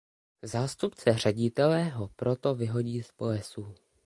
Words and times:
Zástupce 0.43 1.13
ředitele 1.17 1.83
ho 1.89 2.09
proto 2.15 2.55
vyhodí 2.55 3.03
z 3.03 3.11
plesu. 3.11 3.75